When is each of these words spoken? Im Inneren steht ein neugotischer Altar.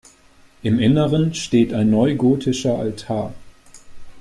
Im 0.63 0.79
Inneren 0.79 1.35
steht 1.35 1.75
ein 1.75 1.91
neugotischer 1.91 2.75
Altar. 2.75 3.35